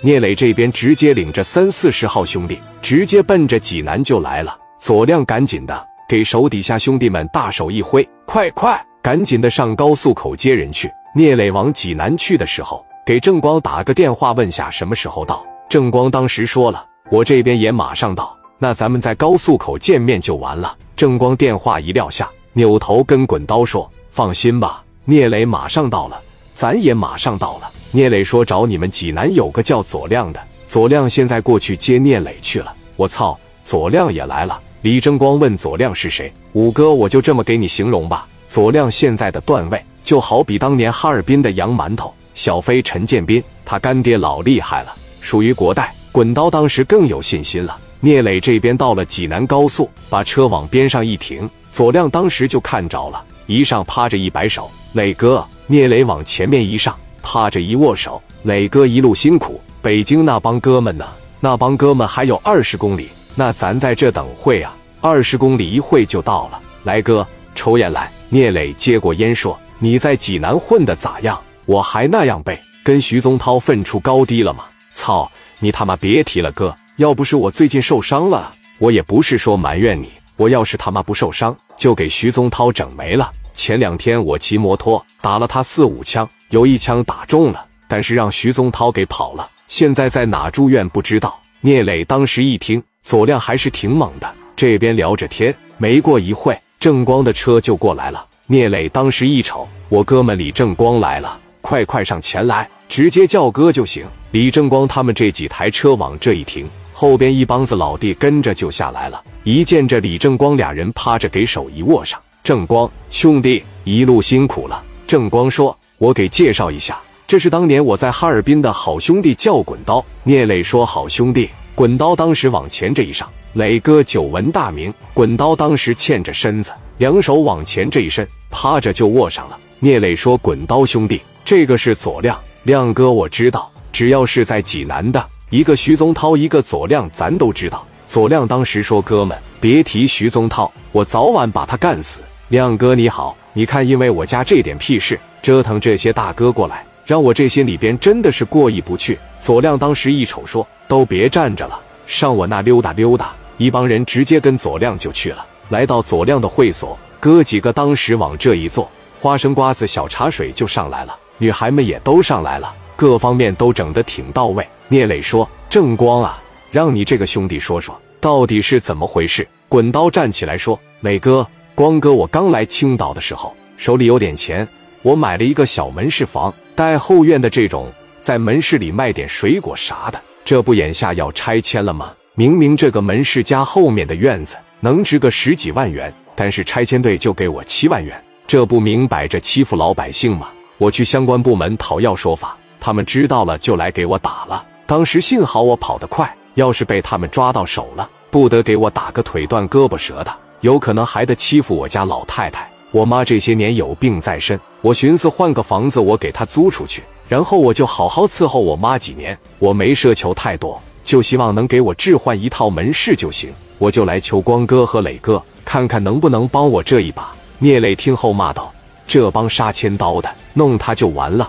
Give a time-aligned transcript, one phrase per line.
[0.00, 4.56] 聂磊这边直接领着三四十号兄弟，直接奔着济南就来了。
[4.78, 10.88] 左亮赶紧的给手底下兄弟们大手一挥，快快，赶紧的上高速口接人去。
[11.16, 15.44] 聂磊往济南去的时候，给郑光打个电话，问下什么时候到。
[15.68, 20.76] 郑光当时说了，我这边也马上到，那咱们在高速口见面就完了。
[20.94, 26.22] 郑光电话一撂下，扭头跟滚刀说：“放心吧，聂磊马上到了，
[26.58, 34.60] 咱也马上到了。”聂磊说：“找你们济南有个叫左亮的，左亮现在过去接聂磊去了。”我操，左亮也来了！
[34.82, 36.32] 李正光问左亮是谁？
[36.54, 45.94] 五哥，我就这么给你形容吧，左亮现在的段位就好比当年哈尔滨的杨馒头小飞陈建斌，他干爹老厉害了，属于国代。
[46.10, 47.78] 滚刀当时更有信心了。
[48.00, 55.46] 聂磊这边到了济南高速，把车往边上一停，左亮当时就看着了，一上趴着一摆手，磊哥。
[55.70, 59.60] 聂磊往前面一上，趴着一握手，磊哥一路辛苦。
[59.82, 61.06] 北京那帮哥们呢？
[61.40, 66.58] 那帮哥们还有二十公里，那咱在这等会啊，二十公里一会就到了。
[66.84, 68.10] 来哥，抽烟来。
[68.30, 71.38] 聂磊接过烟说：“你在济南混的咋样？
[71.66, 74.64] 我还那样背，跟徐宗涛分出高低了吗？
[74.94, 80.08] 操，你他妈别提了，哥。”要不是我最近受伤了，我也不是说埋怨你。
[80.36, 83.30] 我要是他妈不受伤，就给徐宗涛整没了。
[83.54, 91.38] 前两天我骑摩托打了他四五枪，有一枪打中了，但是让徐宗涛给跑了，现在在哪住院不知道。
[91.60, 94.32] 聂磊当时一听，左亮还是挺猛的。
[94.54, 98.24] 这边聊着天，没过一会，正光的车就过来了。
[98.46, 104.06] 聂磊当时一瞅，我哥们李正光来了，快快上前来，直接叫哥就行。
[104.30, 106.68] 李正光他们这几台车往这一停。
[106.92, 112.20] 后边一帮子老弟跟着就下来了，一见这李正光俩人趴着，给手一握上。
[112.42, 114.82] 正光兄弟一路辛苦了。
[115.08, 124.92] 正光说：“我给介绍一下，这是当年我在哈尔滨的好兄弟，叫滚刀。”聂磊说：“好兄弟。”滚刀当时往前这一上，磊哥久闻大名。
[125.14, 129.58] 滚刀当时欠着身子，两手往前这一伸，趴着就握上了。
[129.78, 137.82] 聂磊说：“滚刀兄弟，这个是左亮，亮哥我知道，只要是在济南的。”一个徐宗涛，一个左亮，咱都知道。
[138.06, 149.18] 左亮当时说：“哥们，别提徐宗涛，我早晚把他干死。”亮哥你好，你看，因为我家这点屁事，折腾这些大哥过来，让我这心里边真的是过意不去。
[149.38, 155.44] 左亮当时一瞅，说：“都别站着了，上我那溜达溜达。”一帮人直接跟左亮就去了。
[155.68, 164.66] 来到左亮的会所，哥几个当时往这一坐，花生瓜子、小茶水就上来了，女孩们也都上来了，各方面都整得挺到位。
[164.88, 171.46] 聂磊说：“正光啊，让你这个兄弟说说，到底是怎么回事？”滚刀站起来说：“磊哥，
[171.78, 174.66] 光哥，我刚来青岛的时候，手里有点钱，
[175.02, 177.88] 我买了一个小门市房，带后院的这种，
[178.20, 180.20] 在门市里卖点水果啥的。
[180.44, 182.12] 这不眼下要拆迁了吗？
[182.34, 190.48] 明明这个门市家后面的院子能值个十几万元，但是拆迁队就给我七万元，这不明摆着欺负老百姓吗？
[190.78, 202.68] 我去相关部门讨要说法，他们知道了就来给我打了。”当时幸好我跑得快，要是被他们抓到手了，不得给我打个腿断胳膊折的，有可能还得欺负我家老太太。
[202.90, 209.38] 我妈这些年有病在身，我寻思换个房子，我给她租出去，然后我就好好伺候我妈几年。
[209.58, 213.52] 我没奢求太多，就希望能给我置换一套门市就行。
[213.76, 217.32] 我就来求光哥和磊哥，看看能不能帮我这一把。
[217.58, 218.72] 聂磊听后骂道
[219.06, 221.48] ：“这帮杀千刀的，弄他就完了。”